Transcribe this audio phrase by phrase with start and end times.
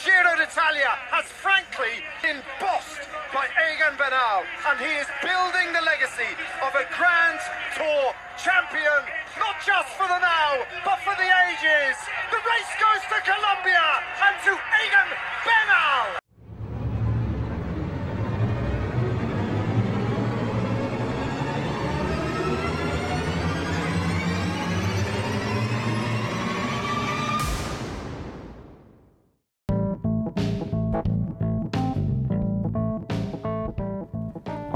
[0.00, 3.04] 2021 Giro d'Italia has frankly been bossed
[3.36, 6.32] by Egan Bernal, and he is building the legacy
[6.64, 7.40] of a Grand
[7.76, 9.00] Tour champion,
[9.36, 11.96] not just for the now, but for the ages.
[12.32, 13.88] The race goes to Colombia
[14.24, 15.10] and to Egan
[15.44, 16.19] Bernal.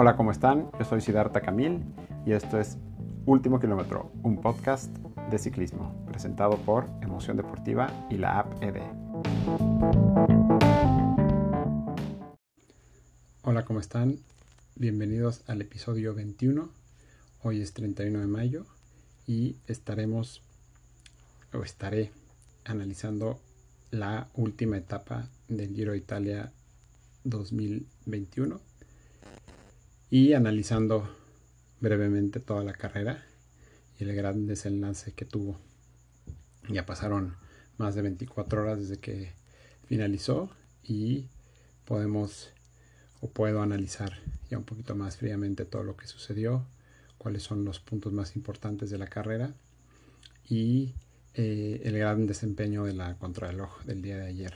[0.05, 0.71] Hola, ¿cómo están?
[0.79, 1.83] Yo soy Siddhartha Camil
[2.27, 2.77] y esto es
[3.25, 4.95] Último Kilómetro, un podcast
[5.31, 8.83] de ciclismo presentado por Emoción Deportiva y la app ED.
[13.45, 14.19] Hola, ¿cómo están?
[14.75, 16.69] Bienvenidos al episodio 21.
[17.43, 18.67] Hoy es 31 de mayo
[19.27, 20.43] y estaremos
[21.55, 22.13] o estaré
[22.67, 23.41] analizando
[23.91, 26.53] la última etapa del Giro Italia
[27.25, 28.61] 2021
[30.15, 31.09] y analizando
[31.81, 33.25] brevemente toda la carrera
[33.99, 35.59] y el gran desenlace que tuvo.
[36.69, 37.35] Ya pasaron
[37.79, 39.33] más de 24 horas desde que
[39.89, 40.51] finalizó
[40.85, 41.27] y
[41.85, 42.53] podemos
[43.23, 44.13] o puedo analizar
[44.49, 46.65] ya un poquito más fríamente todo lo que sucedió,
[47.19, 49.53] cuáles son los puntos más importantes de la carrera
[50.49, 50.95] y
[51.35, 54.55] eh, el gran desempeño de la contrarreloj del día de ayer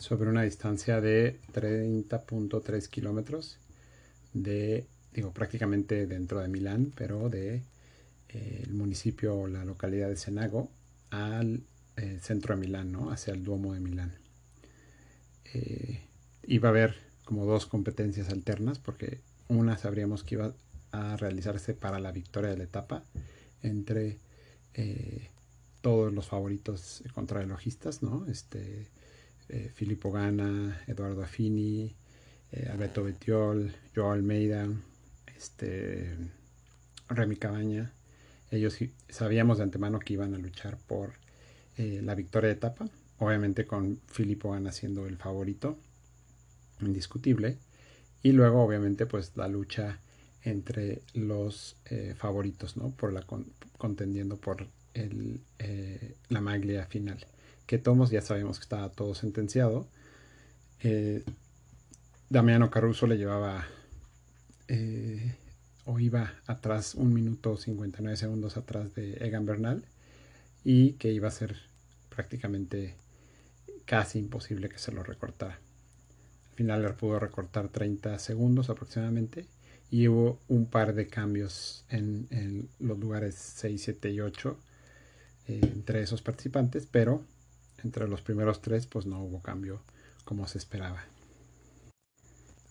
[0.00, 3.58] sobre una distancia de 30.3 kilómetros
[4.32, 7.62] de, digo, prácticamente dentro de Milán, pero de
[8.30, 10.70] eh, el municipio o la localidad de Senago
[11.10, 11.62] al
[11.96, 13.10] eh, centro de Milán, ¿no?
[13.10, 14.14] hacia el Duomo de Milán.
[15.52, 16.00] Eh,
[16.46, 20.54] iba a haber como dos competencias alternas, porque una sabríamos que iba
[20.92, 23.04] a realizarse para la victoria de la etapa
[23.62, 24.18] entre
[25.82, 28.24] todos los favoritos contrarrelojistas, ¿no?
[28.28, 28.86] Este,
[29.52, 31.92] eh, Filippo Gana, Eduardo Affini,
[32.52, 34.68] eh, Alberto Betiol, Joao Almeida,
[35.36, 36.14] este,
[37.08, 37.92] Remy Cabaña.
[38.52, 38.78] Ellos
[39.08, 41.14] sabíamos de antemano que iban a luchar por
[41.76, 45.76] eh, la victoria de etapa, obviamente con Filippo Gana siendo el favorito,
[46.80, 47.58] indiscutible,
[48.22, 49.98] y luego obviamente pues la lucha
[50.42, 51.76] entre los
[52.16, 52.90] favoritos, ¿no?
[52.92, 53.26] Por la
[53.76, 55.40] contendiendo por el,
[56.28, 57.26] la maglia final
[57.70, 59.86] que Tomos ya sabemos que estaba todo sentenciado.
[60.82, 61.22] Eh,
[62.28, 63.64] Damiano Caruso le llevaba
[64.66, 65.36] eh,
[65.84, 69.84] o iba atrás un minuto 59 segundos atrás de Egan Bernal
[70.64, 71.58] y que iba a ser
[72.08, 72.96] prácticamente
[73.84, 75.60] casi imposible que se lo recortara.
[76.50, 79.46] Al final le pudo recortar 30 segundos aproximadamente
[79.92, 84.58] y hubo un par de cambios en, los lugares 6, 7 y 8
[85.46, 87.22] eh, entre esos participantes, pero
[87.84, 89.80] entre los primeros tres pues no hubo cambio
[90.24, 91.04] como se esperaba.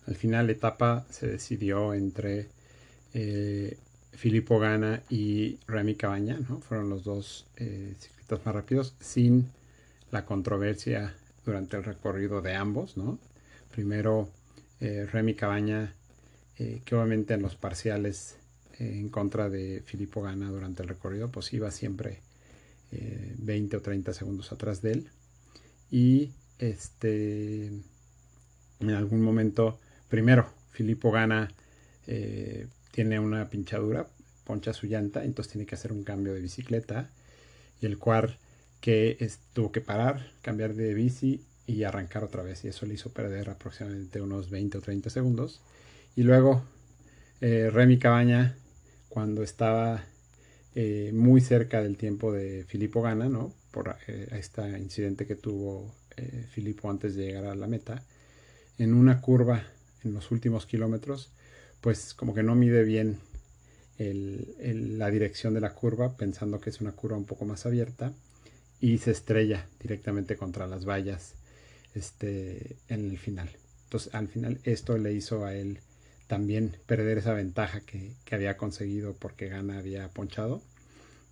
[0.08, 2.48] Al final la etapa se decidió entre
[3.14, 3.78] eh,
[4.14, 6.60] Filippo Gana y Remy Cabaña, ¿no?
[6.60, 9.50] fueron los dos eh, ciclistas más rápidos sin
[10.12, 11.16] la controversia
[11.46, 12.98] durante el recorrido de ambos.
[12.98, 13.20] ¿no?
[13.72, 14.30] Primero
[14.80, 15.94] eh, Remy Cabaña,
[16.58, 18.38] eh, que obviamente en los parciales
[18.78, 22.22] en contra de Filippo Gana durante el recorrido, pues iba siempre
[22.92, 25.10] 20 eh, o 30 segundos atrás de él.
[25.92, 27.68] Y este,
[28.80, 31.50] en algún momento, primero, Filippo gana,
[32.08, 34.08] eh, tiene una pinchadura,
[34.44, 37.10] poncha su llanta, entonces tiene que hacer un cambio de bicicleta.
[37.82, 38.38] Y el cual
[38.82, 39.18] que
[39.54, 42.64] tuvo que parar, cambiar de bici y arrancar otra vez.
[42.66, 45.62] Y eso le hizo perder aproximadamente unos 20 o 30 segundos.
[46.16, 46.64] Y luego
[47.42, 48.58] eh, Remy Cabaña,
[49.08, 50.04] cuando estaba
[50.76, 53.54] eh, muy cerca del tiempo de Filippo Gana, ¿no?
[53.72, 58.04] Por este incidente que tuvo eh, Filippo antes de llegar a la meta.
[58.78, 59.64] En una curva,
[60.04, 61.32] en los últimos kilómetros,
[61.82, 63.20] pues como que no mide bien
[63.98, 68.14] la dirección de la curva, pensando que es una curva un poco más abierta,
[68.80, 71.34] y se estrella directamente contra las vallas
[71.96, 73.50] este, en el final.
[73.86, 75.80] Entonces, al final, esto le hizo a él
[76.30, 80.62] también perder esa ventaja que, había conseguido porque Gana había ponchado.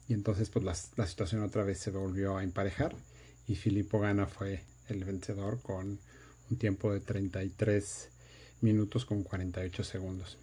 [0.09, 2.95] Y entonces pues la, situación otra vez se volvió a emparejar
[3.47, 5.99] y Filippo Gana fue el vencedor con
[6.49, 8.09] un tiempo de 33
[8.61, 10.39] minutos con 48 segundos.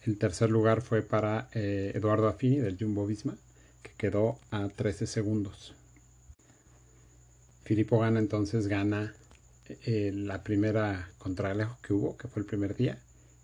[0.00, 3.36] El tercer lugar fue para eh, Eduardo Affini del Jumbo Visma,
[3.82, 5.74] que quedó a 13 segundos.
[7.64, 9.12] Filippo Gana entonces gana
[9.68, 12.98] eh, la primera contrarreloj que hubo, que fue el primer día,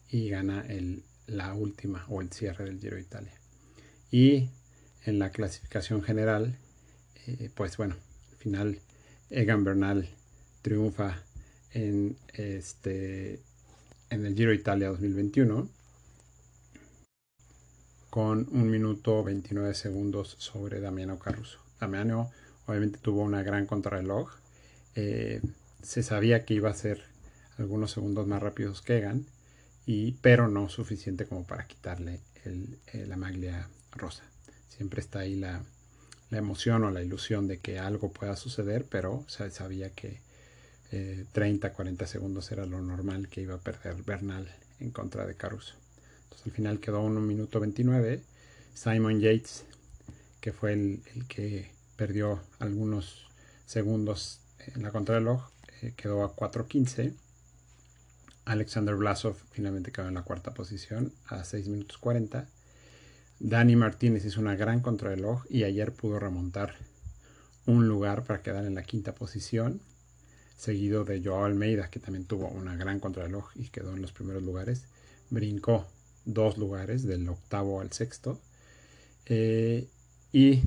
[0.08, 3.32] y gana el, la última o el cierre del Giro de Italia.
[4.10, 4.50] Y
[5.04, 6.56] en la clasificación general,
[7.26, 7.96] eh, pues bueno,
[8.30, 8.78] al final
[9.30, 10.08] Egan Bernal
[10.60, 11.22] triunfa
[11.72, 13.40] en, este,
[14.10, 15.68] en el Giro Italia 2021
[18.10, 21.58] con un minuto 29 segundos sobre Damiano Caruso.
[21.80, 22.30] Damiano
[22.66, 24.30] obviamente tuvo una gran contrarreloj.
[24.94, 25.40] Eh,
[25.82, 27.02] se sabía que iba a ser
[27.58, 29.26] algunos segundos más rápidos que Egan,
[29.86, 34.24] y, pero no suficiente como para quitarle eh, la maglia rosa.
[34.68, 35.62] Siempre está ahí la,
[36.30, 40.20] emoción o la ilusión de que algo pueda suceder, pero se sabía que
[41.32, 44.48] 30, eh, 40 segundos era lo normal que iba a perder Bernal
[44.80, 45.74] en contra de Caruso.
[46.24, 48.22] Entonces al final quedó 1 minuto 29.
[48.72, 49.64] Simon Yates,
[50.40, 53.26] que fue el, que perdió algunos
[53.66, 54.40] segundos
[54.74, 55.50] en la contrarreloj,
[55.90, 57.12] quedó a 4.15.
[58.44, 62.48] Alexander Blasov finalmente quedó en la cuarta posición a 6 minutos 40.
[63.40, 66.76] Dani Martínez hizo una gran contrarreloj y ayer pudo remontar
[67.66, 69.80] un lugar para quedar en la quinta posición,
[70.56, 74.42] seguido de Joao Almeida, que también tuvo una gran contrarreloj y quedó en los primeros
[74.42, 74.84] lugares.
[75.30, 75.86] Brincó
[76.24, 78.40] dos lugares, del octavo al sexto.
[79.26, 79.88] Eh,
[80.32, 80.62] y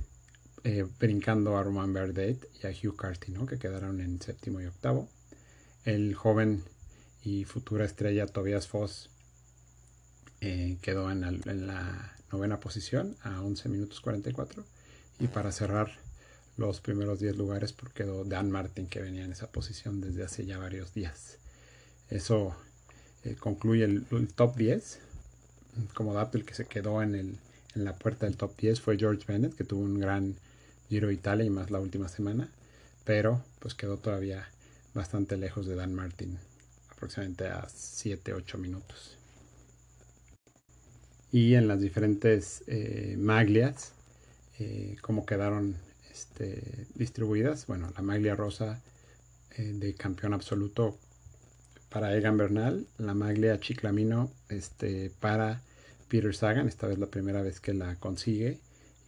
[0.65, 5.07] eh, brincando a Roman Verdet y a Hugh Carty, que quedaron en séptimo y octavo.
[5.83, 6.63] El joven
[7.23, 9.12] y futura estrella Tobias Foss
[10.41, 11.21] eh, quedó en,
[11.67, 14.65] la novena posición a 11 minutos 44.
[15.19, 15.91] Y para cerrar
[16.57, 20.47] los primeros 10 lugares, porque quedó Dan Martin, que venía en esa posición desde hace
[20.47, 21.38] ya varios días.
[22.09, 22.56] Eso
[23.39, 25.00] concluye el, el, top 10
[25.94, 27.38] como dato, el que se quedó en, el,
[27.75, 30.35] en la puerta del top 10 fue George Bennett, que tuvo un gran
[30.90, 32.50] Giro Italia y más la última semana,
[33.04, 34.48] pero pues quedó todavía
[34.94, 36.38] bastante lejos de Dan Martin,
[36.90, 39.18] aproximadamente a 7-8 minutos.
[41.32, 43.94] Y en las diferentes eh, maglias,
[44.60, 45.76] eh, como quedaron
[46.12, 48.82] este, distribuidas, bueno, la maglia rosa
[49.58, 50.98] eh, de campeón absoluto
[51.90, 55.62] para Egan Bernal, la maglia Chiclamino este, para
[56.08, 58.60] Peter Sagan, esta vez la primera vez que la consigue,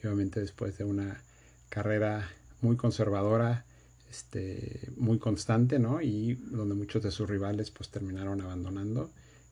[0.04, 1.22] y obviamente después de una
[1.70, 2.30] carrera
[2.62, 3.66] muy conservadora,
[4.10, 6.02] este, muy constante, ¿no?
[6.02, 9.12] Y donde muchos de sus rivales pues terminaron abandonando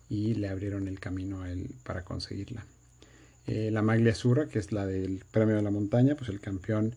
[0.09, 2.65] y le abrieron el camino a él para conseguirla.
[3.47, 6.95] Eh, la maglia Azura, que es la del premio de la montaña, pues el campeón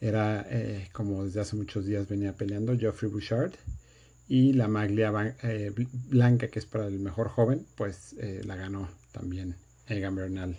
[0.00, 3.54] era, eh, como desde hace muchos días venía peleando, Geoffrey Bouchard,
[4.28, 5.72] y la maglia eh,
[6.08, 8.14] blanca, que es para el mejor joven, pues
[8.44, 9.56] la ganó también
[9.86, 10.56] Egan Bernal.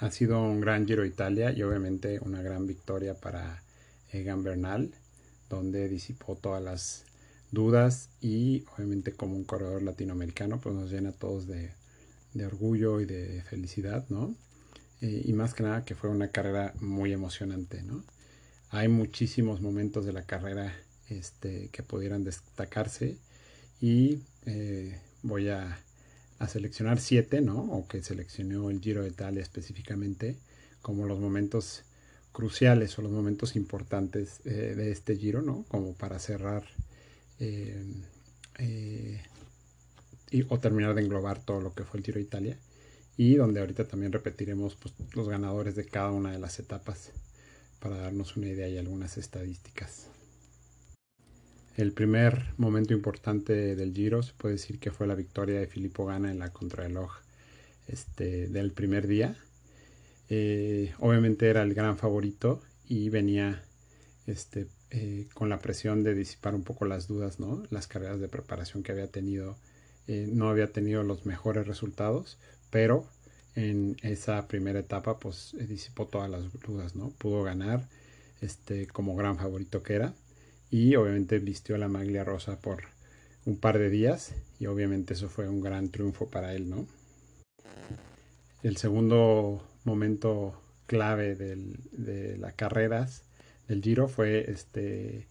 [0.00, 3.62] Ha sido un gran Giro Italia y obviamente una gran victoria para
[4.10, 4.90] Egan Bernal,
[5.50, 7.04] donde disipó todas las
[7.50, 11.74] dudas y obviamente como un corredor latinoamericano pues nos llena a todos de,
[12.46, 14.34] orgullo y de felicidad, ¿no?
[15.02, 18.02] Eh, y más que nada que fue una carrera muy emocionante, ¿no?
[18.70, 20.74] Hay muchísimos momentos de la carrera
[21.10, 23.18] este, que pudieran destacarse
[23.82, 25.78] y eh, voy a,
[26.48, 27.60] seleccionar siete, ¿no?
[27.60, 30.36] O que seleccionó el Giro de Italia específicamente
[30.82, 31.82] como los momentos
[32.32, 35.64] cruciales o los momentos importantes eh, de este Giro, ¿no?
[35.68, 36.64] Como para cerrar
[37.38, 37.84] eh,
[40.30, 42.58] y, o terminar de englobar todo lo que fue el Giro de Italia
[43.16, 47.10] y donde ahorita también repetiremos pues, los ganadores de cada una de las etapas
[47.80, 50.06] para darnos una idea y algunas estadísticas.
[51.76, 56.04] El primer momento importante del Giro se puede decir que fue la victoria de Filippo
[56.04, 57.12] Gana en la contrarreloj
[57.86, 59.36] este, del primer día.
[60.28, 63.62] Eh, obviamente era el gran favorito y venía
[64.26, 67.62] este, eh, con la presión de disipar un poco las dudas, ¿no?
[67.70, 69.56] Las carreras de preparación que había tenido,
[70.08, 72.38] eh, no había tenido los mejores resultados,
[72.70, 73.06] pero
[73.54, 77.10] en esa primera etapa pues disipó todas las dudas, ¿no?
[77.10, 77.88] Pudo ganar
[78.40, 80.14] este, como gran favorito que era
[80.70, 82.84] y obviamente vistió la maglia rosa por
[83.44, 86.86] un par de días y obviamente eso fue un gran triunfo para él, ¿no?
[88.62, 93.24] El segundo momento clave de las carreras
[93.70, 95.26] del Giro fue este,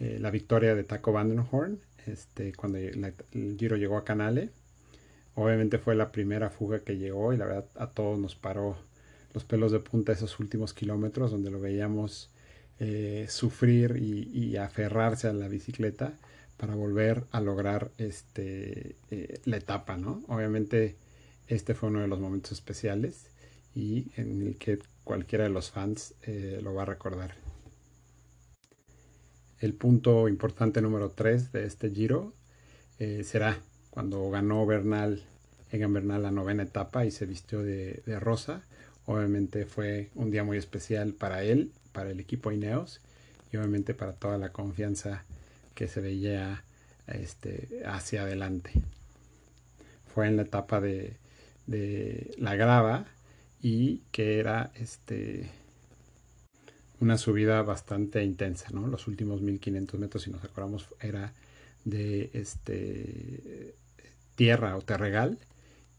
[0.00, 4.50] eh, la victoria de Taco Vandenhorn este, cuando el Giro llegó a Canale.
[5.36, 8.76] Obviamente fue la primera fuga que llegó y la verdad a todos nos paró
[9.34, 12.30] los pelos de punta esos últimos kilómetros donde lo veíamos
[12.78, 16.12] eh, sufrir y, aferrarse a la bicicleta
[16.58, 20.22] para volver a lograr este, eh, la etapa, ¿no?
[20.28, 20.96] Obviamente
[21.48, 23.30] este fue uno de los momentos especiales
[23.74, 27.34] y en el que cualquiera de los fans eh, lo va a recordar.
[29.58, 32.34] El punto importante número 3 de este giro
[32.98, 33.58] será
[33.90, 35.22] cuando ganó Bernal,
[35.70, 38.62] Egan Bernal la novena etapa y se vistió de rosa.
[39.06, 43.00] Obviamente fue un día muy especial para él, para el equipo Ineos
[43.50, 45.24] y obviamente para toda la confianza
[45.74, 46.62] que se veía
[47.06, 48.70] este, hacia adelante.
[50.14, 51.16] Fue en la etapa de,
[52.36, 53.06] la grava
[53.62, 55.50] y que era este
[57.00, 58.86] una subida bastante intensa, ¿no?
[58.88, 61.32] Los últimos 1500 metros, si nos acordamos, era
[61.84, 63.74] de este
[64.34, 65.38] tierra o terregal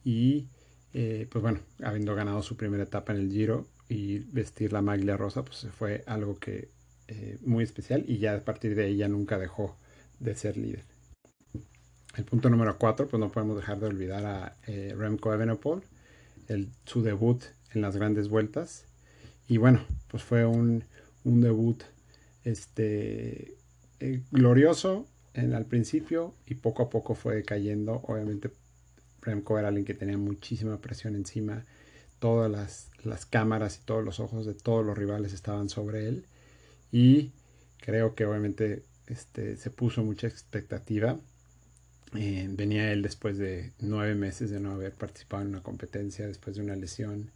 [0.06, 0.46] y
[0.94, 5.18] eh, pues bueno, habiendo ganado su primera etapa en el Giro y vestir la maglia
[5.18, 6.70] rosa, pues fue algo que
[7.08, 9.78] eh, muy especial y ya a partir de ahí ya nunca dejó
[10.20, 10.84] de ser líder.
[12.18, 15.84] El punto número 4, pues no podemos dejar de olvidar a eh, Remco Evenepoel,
[16.48, 18.86] el, su debut en las grandes vueltas.
[19.48, 20.84] Y bueno, pues fue un,
[21.24, 21.84] un debut
[22.44, 23.56] este,
[24.00, 28.02] eh, glorioso en, al principio y poco a poco fue cayendo.
[28.08, 28.50] Obviamente
[29.22, 31.66] Remco era alguien que tenía muchísima presión encima.
[32.20, 36.26] Todas las, las cámaras y todos los ojos de todos los rivales estaban sobre él.
[36.92, 37.32] Y
[37.80, 41.18] creo que obviamente este, se puso mucha expectativa.
[42.16, 46.56] Eh, venía él después de nueve meses de no haber participado en una competencia, después
[46.56, 47.32] de una lesión.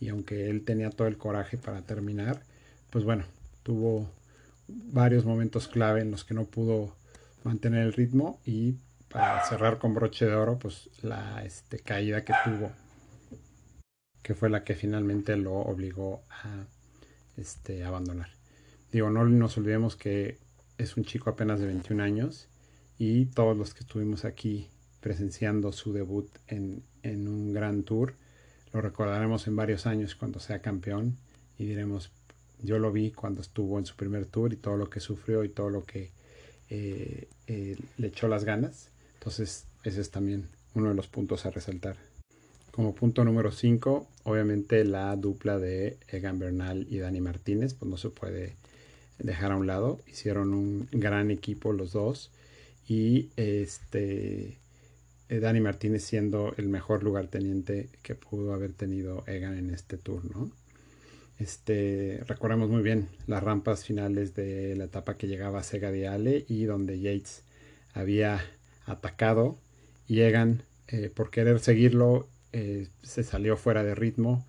[0.00, 2.42] Y aunque él tenía todo el coraje para terminar,
[2.90, 3.24] pues bueno,
[3.62, 4.10] tuvo
[4.68, 6.94] varios momentos clave en los que no pudo
[7.44, 8.76] mantener el ritmo y
[9.08, 12.70] para cerrar con broche de oro, pues la este, caída que tuvo,
[14.22, 16.66] que fue la que finalmente lo obligó a
[17.36, 18.30] este, abandonar.
[18.92, 20.38] Digo, no nos olvidemos que
[20.78, 22.48] es un chico apenas de 21 años
[22.98, 24.68] y todos los que estuvimos aquí
[25.00, 28.14] presenciando su debut en, en un gran tour,
[28.72, 31.16] lo recordaremos en varios años cuando sea campeón
[31.58, 32.10] y diremos,
[32.62, 35.48] yo lo vi cuando estuvo en su primer tour y todo lo que sufrió y
[35.48, 36.10] todo lo que
[36.70, 38.90] eh, eh, le echó las ganas.
[39.14, 41.96] Entonces, ese es también uno de los puntos a resaltar.
[42.78, 47.96] Como punto número 5, obviamente la dupla de Egan Bernal y Dani Martínez, pues no
[47.96, 48.54] se puede
[49.18, 49.98] dejar a un lado.
[50.06, 52.30] Hicieron un gran equipo los dos.
[52.86, 54.58] Y este
[55.28, 60.24] eh, Dani Martínez siendo el mejor lugarteniente que pudo haber tenido Egan en este tour,
[60.24, 60.48] ¿no?
[61.40, 66.06] Este, recordemos muy bien las rampas finales de la etapa que llegaba a Sega de
[66.06, 67.42] Ale y donde Yates
[67.92, 68.40] había
[68.86, 69.58] atacado
[70.06, 74.46] y Egan eh, por querer seguirlo eh, se salió fuera de ritmo,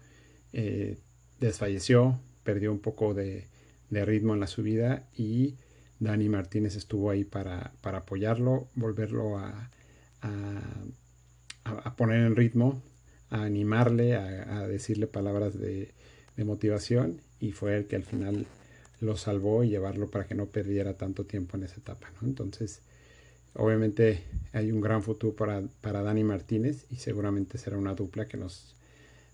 [0.54, 0.98] eh,
[1.40, 3.48] desfalleció, perdió un poco de,
[3.90, 5.56] ritmo en la subida y
[6.00, 9.70] Dani Martínez estuvo ahí para, apoyarlo, volverlo a,
[11.98, 12.82] poner en ritmo,
[13.30, 15.94] a animarle, a decirle palabras de,
[16.40, 18.46] de motivación y fue el que al final
[19.02, 22.12] lo salvó y llevarlo para que no perdiera tanto tiempo en esa etapa.
[22.22, 22.28] ¿no?
[22.28, 22.82] Entonces,
[23.54, 28.38] obviamente hay un gran futuro para, para Dani Martínez y seguramente será una dupla que
[28.38, 28.76] nos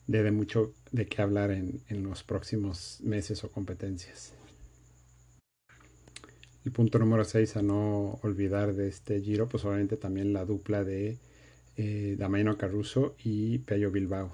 [0.07, 4.33] dé de mucho de qué hablar en, en los próximos meses o competencias.
[6.65, 10.83] El punto número 6 a no olvidar de este giro, pues obviamente también la dupla
[10.83, 11.19] de
[11.77, 14.31] eh, Damaino Caruso y Pello Bilbao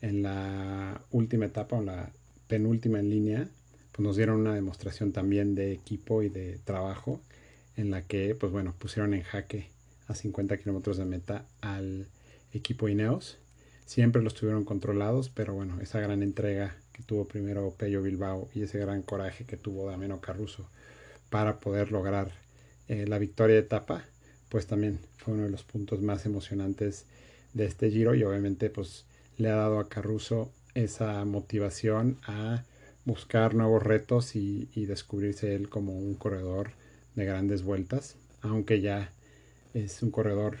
[0.00, 2.10] en la última etapa, o la
[2.48, 3.48] penúltima en línea,
[3.92, 7.20] pues nos dieron una demostración también de equipo y de trabajo
[7.76, 9.70] en la que, pues bueno, pusieron en jaque
[10.08, 12.06] a 50 kilómetros de meta al
[12.52, 13.38] equipo Ineos.
[13.86, 18.62] Siempre los tuvieron controlados, pero bueno, esa gran entrega que tuvo primero Pello Bilbao y
[18.62, 20.68] ese gran coraje que tuvo Dameno Carruso
[21.30, 22.32] para poder lograr
[22.88, 24.04] eh, la victoria de etapa,
[24.48, 27.06] pues también fue uno de los puntos más emocionantes
[27.54, 29.04] de este giro y obviamente pues
[29.38, 32.64] le ha dado a Caruso esa motivación a
[33.04, 36.72] buscar nuevos retos y, descubrirse él como un corredor
[37.14, 39.12] de grandes vueltas, aunque ya
[39.74, 40.58] es un corredor,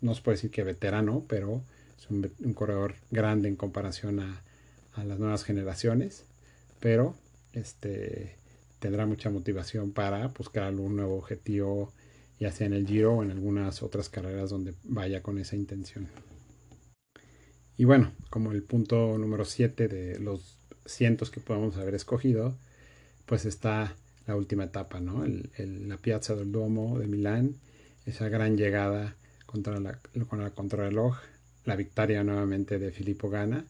[0.00, 1.62] no se puede decir que veterano, pero
[1.98, 4.42] es un, corredor grande en comparación a,
[5.04, 6.26] las nuevas generaciones,
[6.78, 7.16] pero
[7.54, 8.36] este
[8.78, 11.92] tendrá mucha motivación para buscar algún nuevo objetivo,
[12.38, 16.08] ya sea en el Giro o en algunas otras carreras donde vaya con esa intención.
[17.78, 22.54] Y bueno, como el punto número 7 de los cientos que podemos haber escogido,
[23.24, 25.24] pues está la última etapa, ¿no?
[25.26, 27.56] la Piazza del Duomo de Milán,
[28.06, 29.98] esa gran llegada contra la,
[30.28, 31.16] con la contrarreloj,
[31.64, 33.64] la victoria nuevamente de Filippo Gana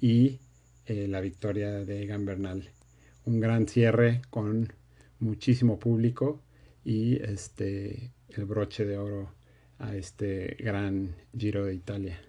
[0.00, 0.40] y
[0.86, 2.70] eh, la victoria de Egan Bernal.
[3.24, 4.72] Un gran cierre con
[5.18, 6.42] muchísimo público
[6.84, 9.32] y este, el broche de oro
[9.78, 12.20] a este gran Giro de Italia.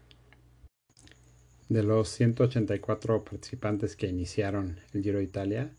[1.70, 5.72] De los 184 participantes que iniciaron el Giro de Italia,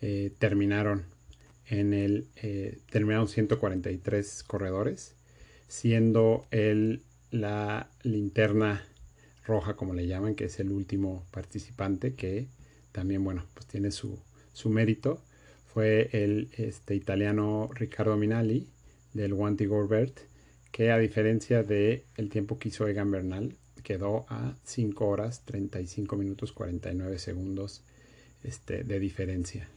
[0.00, 1.04] eh, terminaron
[1.68, 5.14] en el eh, terminaron 143 corredores,
[5.68, 8.84] siendo el la linterna
[9.46, 12.48] roja, como le llaman, que es el último participante que
[12.92, 14.18] también, bueno, pues tiene su,
[14.52, 15.20] su mérito
[15.76, 18.66] fue el este, italiano Riccardo Minali
[19.12, 20.20] del Wanty Gorbert,
[20.72, 26.16] que a diferencia del el tiempo que hizo Egan Bernal, quedó a 5 horas 35
[26.16, 27.82] minutos 49 segundos
[28.42, 29.68] este, de diferencia.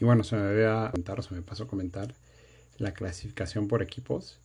[0.00, 2.14] Y bueno, se me había comentar, se me pasó a comentar
[2.78, 4.38] la clasificación por equipos,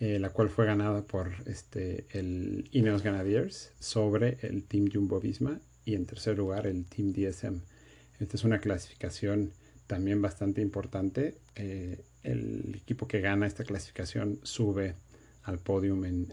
[0.00, 5.60] eh, la cual fue ganada por este, el Ineos Grenadiers sobre el Team Jumbo Visma
[5.84, 7.62] y en tercer lugar el Team DSM.
[8.20, 9.52] Esta es una clasificación
[9.86, 11.38] también bastante importante.
[11.56, 14.94] Eh, el equipo que gana esta clasificación sube
[15.42, 16.28] al podium en,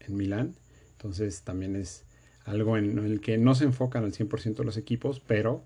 [0.00, 0.54] en, Milán.
[0.92, 2.04] Entonces también es
[2.44, 5.64] algo en, el que no se enfocan al 100% los equipos, pero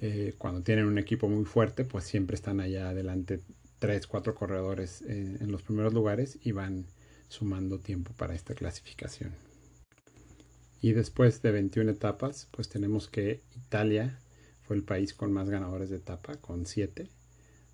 [0.00, 3.40] eh, cuando tienen un equipo muy fuerte, pues siempre están allá adelante
[3.78, 6.86] tres, cuatro corredores en los primeros lugares y van
[7.28, 9.32] sumando tiempo para esta clasificación.
[10.80, 14.18] Y después de 21 etapas, pues tenemos que Italia
[14.62, 17.08] fue el país con más ganadores de etapa, con 7,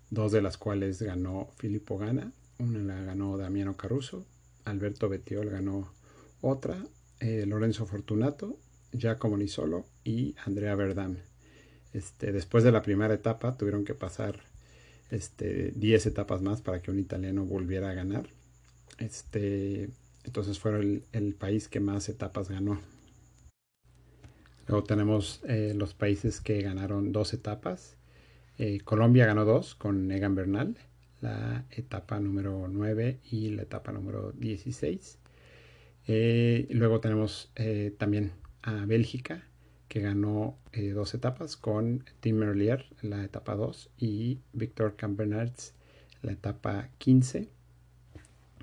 [0.09, 4.25] dos de las cuales ganó Filippo Gana, una la ganó Damiano Caruso,
[4.63, 5.93] Alberto Bettiol ganó
[6.41, 6.83] otra,
[7.19, 8.57] eh, Lorenzo Fortunato,
[8.91, 11.19] Giacomo Nisolo y Andrea Verdán.
[11.95, 14.41] Este, después de la primera etapa tuvieron que pasar
[15.11, 18.27] este, 10 etapas más para que un italiano volviera a ganar.
[18.97, 19.89] Este,
[20.25, 22.81] entonces fue el, el país que más etapas ganó.
[24.67, 27.95] Luego tenemos eh, los países que ganaron dos etapas.
[28.57, 30.75] Eh, Colombia ganó dos con Egan Bernal,
[31.21, 35.17] la etapa número 9 y la etapa número 16.
[36.07, 37.51] Eh, luego tenemos
[37.97, 38.33] también
[38.63, 39.43] a Bélgica,
[39.87, 40.57] que ganó
[40.93, 45.73] dos etapas con Tim Merlier, la etapa 2, y Victor Campenarts,
[46.21, 47.49] la etapa 15.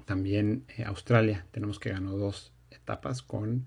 [0.05, 3.67] También Australia, tenemos que ganó dos etapas con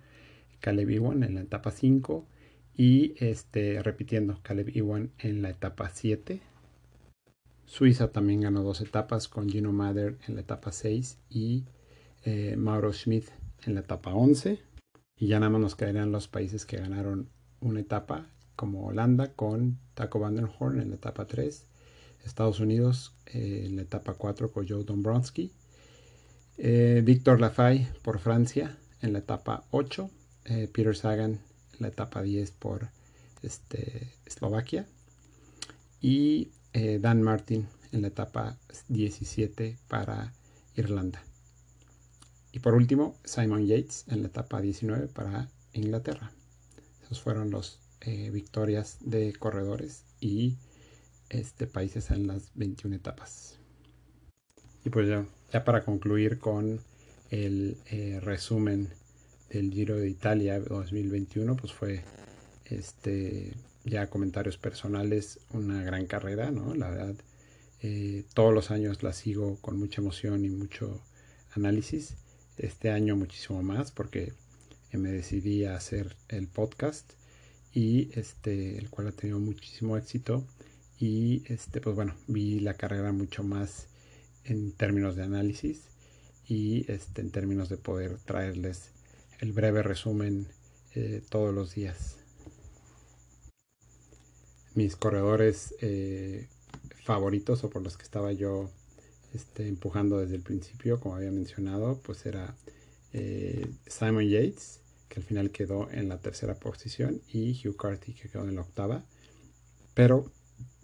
[0.59, 2.27] Caleb Iwan en la etapa 5
[2.75, 6.41] y este, repitiendo Caleb Iwan en la etapa 7.
[7.65, 11.65] Suiza también ganó dos etapas con Gino Mather en la etapa 6 y
[12.23, 13.29] eh, Mauro Schmidt
[13.65, 14.59] en la etapa 11.
[15.17, 17.29] Y ya nada más nos quedarían los países que ganaron
[17.65, 21.65] una etapa, como Holanda con Taco Van der Horn en la etapa 3,
[22.23, 25.51] Estados Unidos eh, en la etapa 4 con Joe Dombrowski,
[26.57, 30.09] eh, Victor Lafay por Francia en la etapa 8,
[30.45, 31.39] eh, Peter Sagan
[31.79, 32.89] la etapa 10 por
[33.41, 34.87] este, Eslovaquia
[36.01, 38.57] y eh, Dan Martin en la etapa
[38.89, 40.33] 17 para
[40.75, 41.23] Irlanda.
[42.51, 46.31] Y por último, Simon Yates en la etapa 19 para Inglaterra.
[47.05, 50.57] Esos fueron las eh, victorias de corredores y
[51.29, 53.57] este, países en las 21 etapas.
[54.83, 56.81] Y pues ya, ya para concluir con
[57.31, 57.77] el
[58.21, 58.89] resumen
[59.49, 62.03] el Giro de Italia 2021, pues fue
[62.65, 63.53] este
[63.85, 66.73] ya comentarios personales, una gran carrera, ¿no?
[66.73, 67.15] La verdad,
[67.81, 71.01] eh, todos los años la sigo con mucha emoción y mucho
[71.53, 72.15] análisis.
[72.57, 74.33] Este año muchísimo más porque
[74.97, 77.13] me decidí a hacer el podcast
[77.73, 80.45] y este el cual ha tenido muchísimo éxito
[80.99, 83.87] y este pues bueno vi la carrera mucho más
[84.45, 85.83] en términos de análisis
[86.47, 88.91] y este en términos de poder traerles
[89.39, 90.47] el breve resumen
[90.93, 92.17] eh, todos los días.
[94.75, 96.47] Mis corredores eh,
[97.03, 98.69] favoritos o por los que estaba yo
[99.33, 102.55] este, empujando desde el principio, como había mencionado, pues era
[103.13, 108.29] eh, Simon Yates, que al final quedó en la tercera posición, y Hugh Carty, que
[108.29, 109.03] quedó en la octava.
[109.93, 110.31] Pero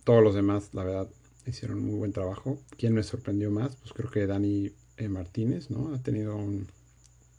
[0.03, 1.09] todos los demás, la verdad,
[1.45, 2.59] hicieron muy buen trabajo.
[2.77, 3.75] ¿Quién me sorprendió más?
[3.75, 4.71] Pues creo que Dani
[5.09, 5.93] Martínez, ¿no?
[5.93, 6.67] Ha tenido un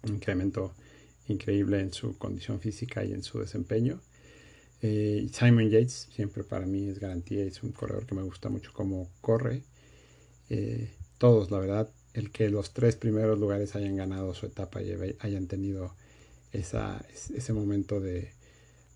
[0.05, 0.75] incremento
[1.29, 4.01] increíble en su condición física y en su desempeño.
[4.81, 8.73] Eh, Simon Yates siempre para mí es garantía, es un corredor que me gusta mucho
[8.73, 9.63] cómo corre.
[10.51, 14.93] Eh, todos, la verdad, el que los tres primeros lugares hayan ganado su etapa y
[15.21, 15.95] hayan tenido
[16.53, 18.33] ese momento de,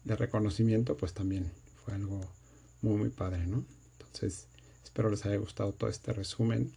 [0.05, 1.51] reconocimiento, pues también
[1.85, 2.21] fue algo
[2.81, 3.65] muy, muy padre, ¿no?
[3.99, 4.47] Entonces,
[4.85, 6.73] espero les haya gustado todo este resumen.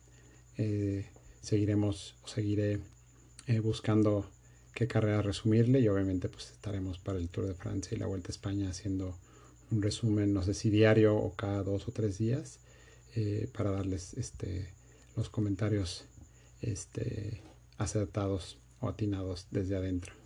[0.57, 1.05] Eh,
[1.41, 2.79] seguiremos o seguiré
[3.61, 4.29] buscando
[4.73, 8.29] qué carrera resumirle y obviamente pues estaremos para el Tour de Francia y la Vuelta
[8.29, 9.17] a España haciendo
[9.71, 12.59] un resumen, no sé si diario o cada dos o tres días,
[13.15, 14.73] eh, para darles este,
[15.15, 16.05] los comentarios
[16.61, 17.41] este,
[17.77, 20.18] acertados o atinados desde adentro.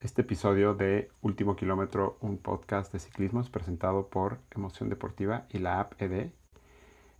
[0.00, 5.58] Este episodio de Último Kilómetro, un podcast de ciclismo, es presentado por Emoción Deportiva y
[5.58, 6.30] la app ED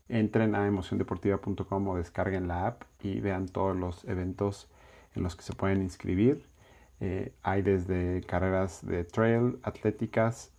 [0.09, 4.71] entren a emociondeportiva.com o descarguen la app y vean todos los eventos
[5.17, 6.47] en los que se pueden inscribir.
[7.01, 10.53] Eh, hay desde carreras de trail, atléticas,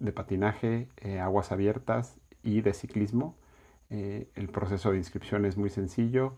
[0.00, 0.88] de patinaje,
[1.22, 3.36] aguas abiertas y de ciclismo.
[3.90, 6.34] el proceso de inscripción es muy sencillo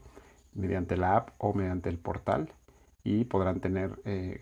[0.53, 2.53] mediante la app o mediante el portal
[3.05, 3.91] y podrán tener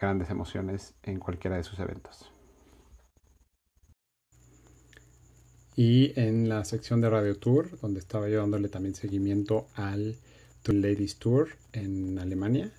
[0.01, 2.31] grandes emociones en cualquiera de sus eventos.
[5.77, 10.16] Y en la sección de Radio Tour, donde estaba yo dándole también seguimiento al
[10.62, 12.70] Tour Ladies Tour en Alemania,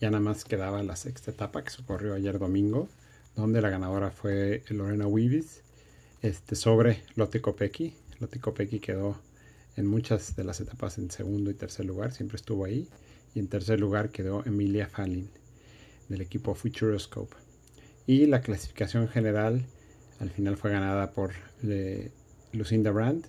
[0.00, 2.88] ya nada más quedaba la sexta etapa que se ocurrió ayer domingo,
[3.34, 5.62] donde la ganadora fue Lorena Wiebes
[6.22, 7.94] este, sobre Lotte Kopecky.
[8.20, 9.16] Lotte Kopecky quedó
[9.76, 12.88] en muchas de las etapas en segundo y tercer lugar, siempre estuvo ahí.
[13.36, 15.28] Y en tercer lugar quedó Emilia Fallin
[16.08, 17.36] del equipo Futuroscope.
[18.06, 19.66] Y la clasificación general
[20.20, 22.10] al final fue ganada por eh,
[22.54, 23.26] Lucinda Brandt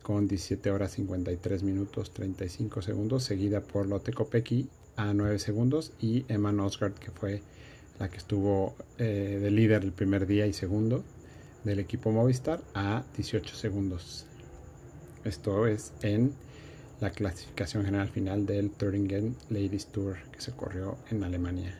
[0.00, 6.24] con 17 horas 53 minutos 35 segundos, seguida por Lotte Kopecky a 9 segundos y
[6.28, 7.42] Emma Nosgard, que fue
[7.98, 11.04] la que estuvo eh, de líder el primer día y segundo
[11.64, 14.24] del equipo Movistar, a 18 segundos.
[15.24, 16.32] Esto es en
[17.02, 21.76] la clasificación general final del Thuringen Ladies Tour que se corrió en Alemania.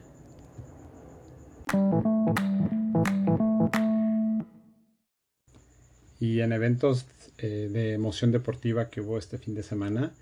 [6.18, 7.06] Y en eventos
[7.38, 10.12] eh, de emoción deportiva que hubo este fin de semana,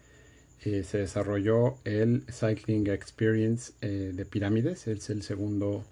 [0.64, 4.86] eh, se desarrolló el Cycling Experience eh, de Pirámides.
[4.86, 5.82] Es el segundo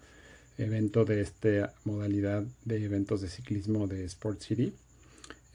[0.59, 4.75] evento de esta modalidad de eventos de ciclismo de Sport City.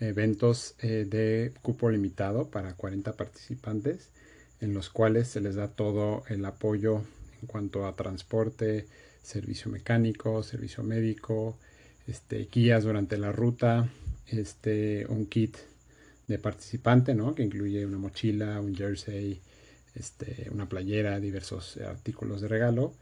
[0.08, 4.10] Eventos de cupo limitado para 40 participantes,
[4.60, 7.04] en los cuales se les da todo el apoyo
[7.42, 8.88] en cuanto a transporte,
[9.22, 11.58] servicio mecánico, servicio médico,
[12.08, 13.90] este, guías durante la ruta,
[14.28, 15.58] este, un kit
[16.28, 17.16] de participante.
[17.36, 19.42] Que incluye una mochila, un jersey,
[19.96, 22.94] este, una playera, diversos artículos de regalo.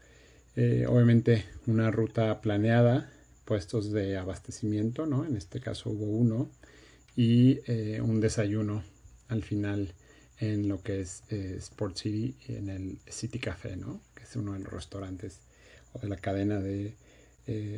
[0.54, 3.10] Eh, obviamente una ruta planeada,
[3.44, 5.04] puestos de abastecimiento.
[5.24, 6.50] En este caso hubo uno.
[7.16, 8.82] Y eh, un desayuno
[9.28, 9.94] al final
[10.38, 14.00] en lo que es eh, Sport City, en el City Café, ¿no?
[14.14, 15.40] Que es uno de los restaurantes
[15.92, 16.94] o de la cadena de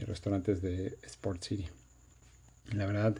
[0.06, 1.66] restaurantes de Sport City.
[2.72, 3.16] La verdad,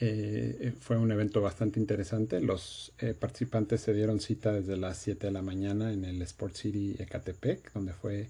[0.00, 2.40] eh, fue un evento bastante interesante.
[2.40, 6.54] Los eh, participantes se dieron cita desde las 7 de la mañana en el Sport
[6.54, 8.28] City Ecatepec, donde fue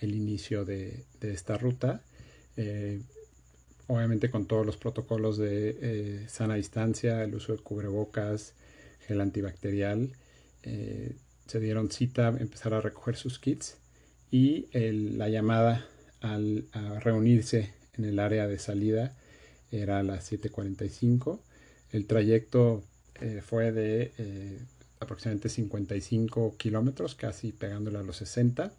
[0.00, 2.02] el inicio de, esta ruta.
[2.56, 3.00] Eh,
[3.88, 8.54] obviamente con todos los protocolos de sana distancia, el uso de cubrebocas,
[9.06, 10.12] gel antibacterial.
[10.62, 13.76] se dieron cita, empezar a recoger sus kits
[14.30, 15.86] y la llamada
[16.20, 19.16] al, a reunirse en el área de salida
[19.70, 21.40] era a las 7.45.
[21.92, 22.82] El trayecto
[23.20, 24.58] eh, fue de eh,
[25.00, 28.72] aproximadamente 55 kilómetros, casi pegándole a los 60,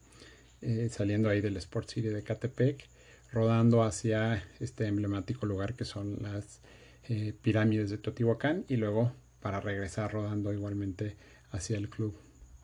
[0.61, 2.85] eh, saliendo ahí del Sport City de Catepec,
[3.31, 6.61] rodando hacia este emblemático lugar que son las
[7.41, 9.11] pirámides de Teotihuacán y luego
[9.41, 11.17] para regresar rodando igualmente
[11.49, 12.15] hacia el club.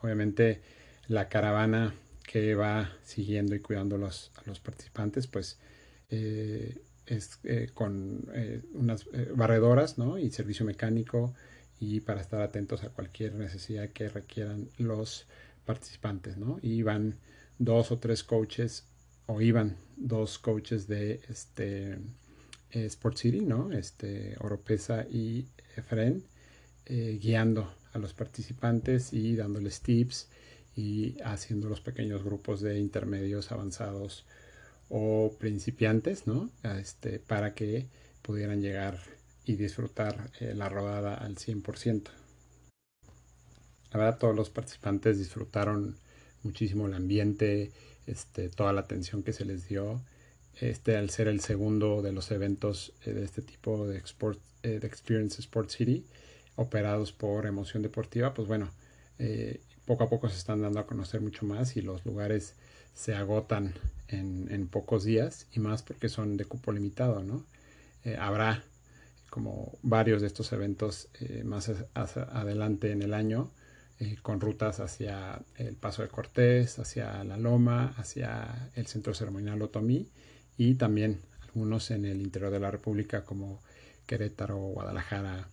[0.01, 0.62] Obviamente
[1.08, 5.58] la caravana que va siguiendo y cuidando los, a los participantes, pues
[7.06, 10.17] es, eh, con eh, unas eh, barredoras ¿no?
[10.17, 11.34] y servicio mecánico
[11.80, 15.28] y para estar atentos a cualquier necesidad que requieran los
[15.65, 16.38] participantes.
[16.38, 16.58] ¿no?
[16.62, 17.15] Y van
[17.60, 18.86] dos o tres coaches
[19.27, 21.97] o iban dos coaches de este
[22.71, 23.71] Sport City, ¿no?
[23.71, 26.23] este, Oropesa y Efren,
[26.85, 30.27] guiando a los participantes y dándoles tips
[30.75, 34.25] y haciendo los pequeños grupos de intermedios avanzados
[34.89, 36.49] o principiantes, ¿no?
[36.63, 37.88] Este, para que
[38.21, 38.99] pudieran llegar
[39.45, 42.09] y disfrutar eh, la rodada al 100%.
[43.91, 45.97] La verdad, todos los participantes disfrutaron
[46.43, 47.71] muchísimo el ambiente,
[48.07, 50.01] este, toda la atención que se les dio.
[50.61, 53.99] Este, al ser el segundo de los eventos eh, de este tipo eh,
[54.63, 56.05] de Experience Sport City,
[56.55, 58.69] operados por Emoción Deportiva, pues bueno,
[59.85, 62.55] poco a poco se están dando a conocer mucho más y los lugares
[62.93, 63.73] se agotan
[64.07, 67.45] en, pocos días y más porque son de cupo limitado, ¿no?
[68.03, 68.63] Eh, habrá
[69.29, 73.51] como varios de estos eventos eh, más adelante en el año
[73.99, 79.62] eh, con rutas hacia el Paso de Cortés, hacia La Loma, hacia el Centro Ceremonial
[79.62, 80.10] Otomí
[80.58, 83.62] y también algunos en el interior de la República como
[84.05, 85.47] Querétaro, Guadalajara,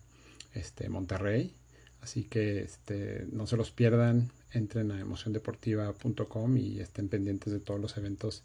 [0.53, 1.55] este, Monterrey.
[2.01, 7.79] Así que este, no se los pierdan, entren a emociondeportiva.com y estén pendientes de todos
[7.79, 8.43] los eventos,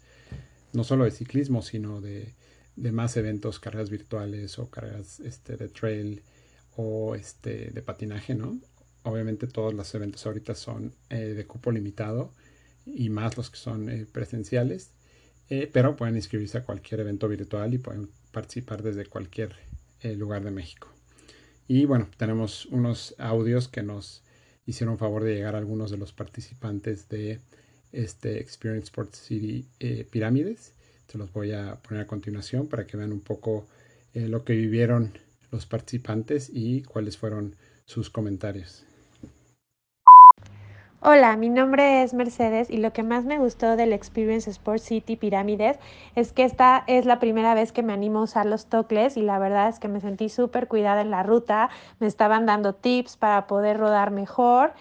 [0.71, 2.33] no solo de ciclismo, sino de,
[2.77, 6.23] más eventos, carreras virtuales o carreras este, de trail
[6.77, 8.57] o este, de patinaje, ¿no?
[9.09, 12.31] Obviamente todos los eventos ahorita son eh, de cupo limitado
[12.85, 14.91] y más los que son eh, presenciales,
[15.49, 19.55] eh, pero pueden inscribirse a cualquier evento virtual y pueden participar desde cualquier
[20.15, 20.87] lugar de México.
[21.67, 24.23] Y bueno, tenemos unos audios que nos
[24.65, 27.41] hicieron favor de llegar a algunos de los participantes de
[27.91, 29.67] este Experience Sports City
[30.09, 30.73] Pirámides.
[31.07, 33.67] Se los voy a poner a continuación para que vean un poco
[34.13, 35.11] lo que vivieron
[35.51, 38.85] los participantes y cuáles fueron sus comentarios.
[41.11, 45.15] Hola, mi nombre es Mercedes y lo que más me gustó del Experience Sports City
[45.15, 45.79] Pirámides
[46.13, 49.23] es que esta es la primera vez que me animo a usar los tocles y
[49.23, 53.17] la verdad es que me sentí súper cuidada en la ruta, me estaban dando tips
[53.17, 54.73] para poder rodar mejor,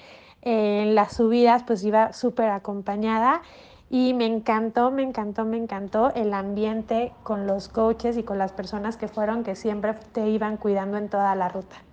[0.42, 3.40] en las subidas pues iba súper acompañada
[3.88, 8.52] y me encantó, me encantó, me encantó el ambiente con los coaches y con las
[8.52, 11.87] personas que fueron que siempre te iban cuidando en toda la ruta.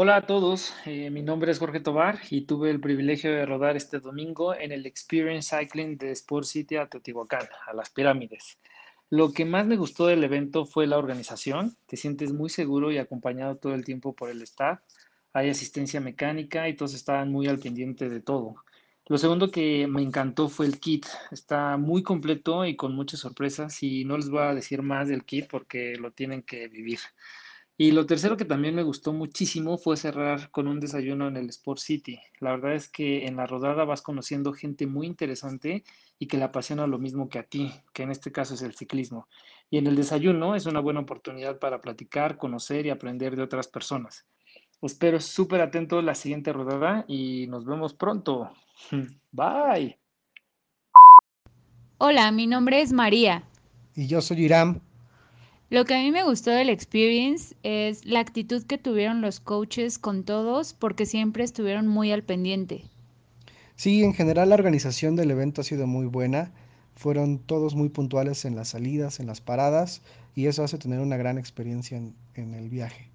[0.00, 3.76] Hola a todos, eh, mi nombre es Jorge Tobar y tuve el privilegio de rodar
[3.76, 8.60] este domingo en el Experience Cycling de Sport City a Teotihuacán, a las pirámides.
[9.10, 12.98] Lo que más me gustó del evento fue la organización, te sientes muy seguro y
[12.98, 14.78] acompañado todo el tiempo por el staff,
[15.32, 18.54] hay asistencia mecánica y todos estaban muy al pendiente de todo.
[19.06, 23.82] Lo segundo que me encantó fue el kit, está muy completo y con muchas sorpresas
[23.82, 27.00] y no les voy a decir más del kit porque lo tienen que vivir.
[27.80, 31.48] Y lo tercero que también me gustó muchísimo fue cerrar con un desayuno en el
[31.48, 32.18] Sport City.
[32.40, 35.84] La verdad es que en la rodada vas conociendo gente muy interesante
[36.18, 38.74] y que le apasiona lo mismo que a ti, que en este caso es el
[38.74, 39.28] ciclismo.
[39.70, 43.68] Y en el desayuno es una buena oportunidad para platicar, conocer y aprender de otras
[43.68, 44.26] personas.
[44.82, 48.50] Espero súper atento la siguiente rodada y nos vemos pronto.
[49.30, 50.00] Bye.
[51.98, 53.44] Hola, mi nombre es María.
[53.94, 54.80] Y yo soy Iram.
[55.70, 59.98] Lo que a mí me gustó del experience es la actitud que tuvieron los coaches
[59.98, 62.84] con todos porque siempre estuvieron muy al pendiente.
[63.76, 66.54] Sí, en general la organización del evento ha sido muy buena.
[66.94, 70.00] Fueron todos muy puntuales en las salidas, en las paradas
[70.34, 73.10] y eso hace tener una gran experiencia en, en el viaje.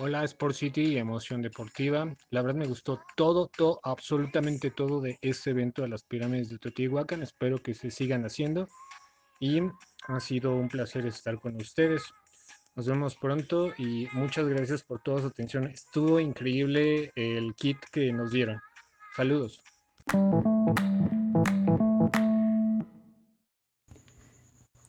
[0.00, 2.12] Hola Sport City y Emoción Deportiva.
[2.30, 6.58] La verdad me gustó todo, todo, absolutamente todo de este evento de las pirámides de
[6.58, 7.22] Teotihuacán.
[7.22, 8.68] Espero que se sigan haciendo
[9.42, 9.60] y
[10.08, 12.02] ha sido un placer estar con ustedes.
[12.74, 15.66] Nos vemos pronto y muchas gracias por toda su atención.
[15.66, 18.60] Estuvo increíble el kit que nos dieron.
[19.14, 19.62] Saludos.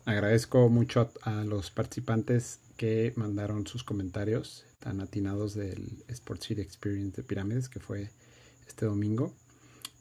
[0.06, 7.22] Agradezco mucho a, los participantes que mandaron sus comentarios tan atinados del Sport City Experience
[7.22, 8.12] de Pirámides que fue
[8.68, 9.34] este domingo.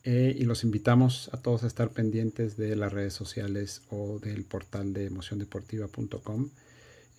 [0.04, 4.44] Eh, y los invitamos a todos a estar pendientes de las redes sociales o del
[4.44, 6.50] portal de emociondeportiva.com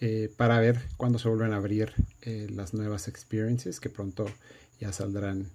[0.01, 1.93] eh, para ver cuándo se vuelven a abrir
[2.23, 4.25] eh, las nuevas experiences que pronto
[4.81, 5.47] ya saldrán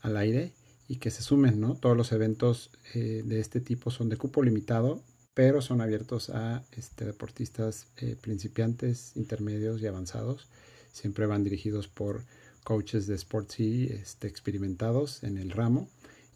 [0.00, 0.52] al aire
[0.86, 1.74] y que se sumen, ¿no?
[1.74, 5.02] Todos los eventos de este tipo son de cupo limitado,
[5.34, 7.88] pero son abiertos a este, deportistas
[8.20, 10.46] principiantes, intermedios y avanzados.
[10.92, 12.22] Siempre van dirigidos por
[12.62, 15.88] coaches de sports y este, experimentados en el ramo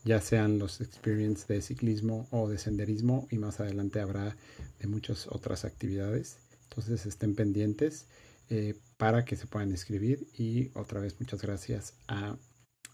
[0.04, 4.36] ya sean los experience de ciclismo o de senderismo y más adelante habrá
[4.78, 6.38] de muchas otras actividades.
[6.68, 8.06] Entonces estén pendientes
[8.48, 12.36] eh, para que se puedan escribir y otra vez muchas gracias a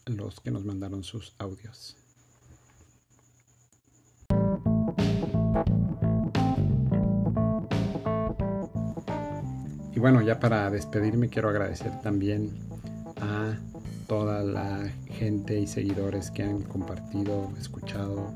[0.05, 1.97] los que nos mandaron sus audios.
[9.95, 12.51] Y bueno, ya para despedirme quiero agradecer también
[13.19, 13.57] a
[14.07, 18.31] toda la gente y seguidores que han compartido, escuchado,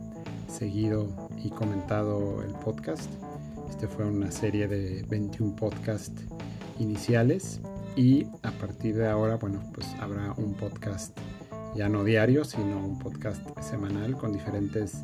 [0.47, 1.07] seguido
[1.43, 3.10] y comentado el podcast.
[3.69, 6.23] Este fue una serie de 21 podcasts
[6.79, 7.62] iniciales
[7.95, 11.17] y a partir de ahora, bueno, pues habrá un podcast
[11.75, 14.97] ya no diario, sino un podcast semanal con diferentes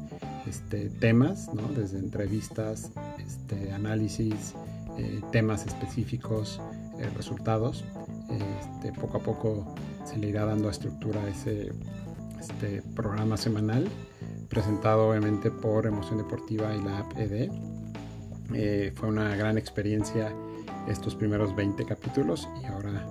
[0.47, 1.67] este, temas, ¿no?
[1.69, 4.53] desde entrevistas, este, análisis,
[4.97, 6.60] eh, temas específicos,
[6.99, 7.86] eh, resultados.
[8.30, 11.72] Este, poco a poco se le irá dando estructura a ese
[12.40, 13.88] este programa semanal,
[14.50, 17.50] presentado obviamente por Emoción Deportiva y la app ED.
[18.54, 20.34] Eh, fue una gran experiencia
[20.88, 23.06] estos primeros 20 capítulos y ahora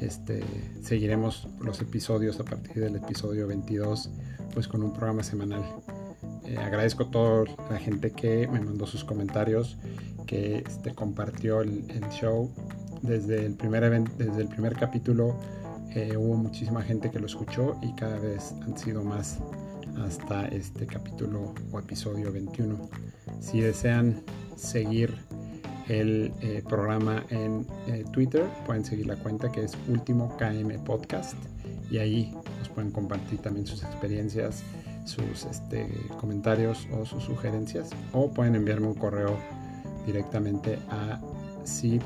[0.00, 0.42] este,
[0.82, 4.10] seguiremos los episodios a partir del episodio 22
[4.54, 5.62] pues con un programa semanal.
[6.46, 9.76] Eh, agradezco a toda la gente que me mandó sus comentarios,
[10.26, 12.50] que este, compartió el, el show
[13.02, 15.36] desde el primer event, desde el primer capítulo
[15.94, 19.38] eh, hubo muchísima gente que lo escuchó y cada vez han sido más
[20.04, 22.88] hasta este capítulo o episodio 21.
[23.40, 24.22] Si desean
[24.54, 25.14] seguir
[25.88, 31.34] el eh, programa en eh, Twitter, pueden seguir la cuenta que es Último KM Podcast
[31.90, 34.62] y ahí nos pueden compartir también sus experiencias,
[35.04, 35.88] sus este,
[36.20, 39.36] comentarios o sus sugerencias o pueden enviarme un correo
[40.06, 41.20] directamente a
[41.64, 42.04] sidk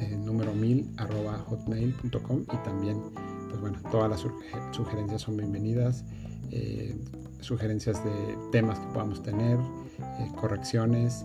[0.00, 3.00] eh, número 1000 arroba hotmail.com y también
[3.48, 4.26] pues bueno todas las
[4.72, 6.04] sugerencias son bienvenidas
[6.50, 6.96] eh,
[7.40, 11.24] sugerencias de temas que podamos tener eh, correcciones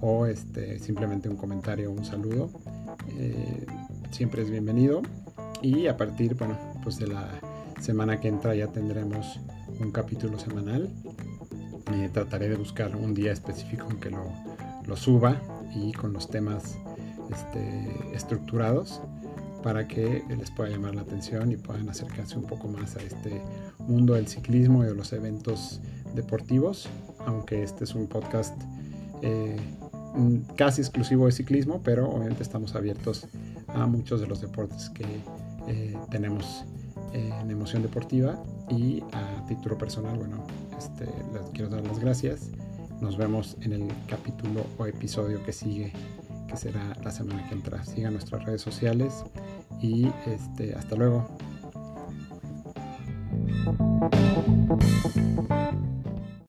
[0.00, 2.50] o este, simplemente un comentario o un saludo
[4.10, 5.02] siempre es bienvenido
[5.62, 7.28] y a partir bueno pues de la
[7.80, 9.40] semana que entra ya tendremos
[9.80, 10.90] un capítulo semanal.
[12.12, 15.40] trataré de buscar un día específico en que lo, suba
[15.74, 16.76] y con los temas
[17.30, 19.00] este, estructurados
[19.62, 23.40] para que les pueda llamar la atención y puedan acercarse un poco más a este
[23.78, 25.80] mundo del ciclismo y de los eventos
[26.14, 26.88] deportivos,
[27.26, 28.54] aunque este es un podcast
[29.22, 29.56] eh,
[30.56, 33.26] casi exclusivo de ciclismo, pero obviamente estamos abiertos
[33.68, 35.04] a muchos de los deportes que
[35.68, 36.64] eh, tenemos
[37.12, 40.44] en emoción deportiva y a título personal, bueno,
[40.78, 42.50] este, les quiero dar las gracias.
[43.00, 45.92] Nos vemos en el capítulo o episodio que sigue,
[46.50, 47.84] que será la semana que entra.
[47.84, 49.24] Sigan nuestras redes sociales
[49.80, 51.28] y este, hasta luego.